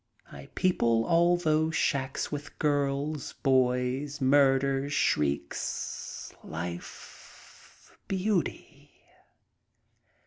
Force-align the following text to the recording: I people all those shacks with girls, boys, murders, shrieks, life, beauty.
I 0.31 0.49
people 0.55 1.05
all 1.05 1.37
those 1.37 1.75
shacks 1.75 2.31
with 2.31 2.57
girls, 2.57 3.33
boys, 3.43 4.19
murders, 4.19 4.93
shrieks, 4.93 6.33
life, 6.43 7.95
beauty. 8.07 8.89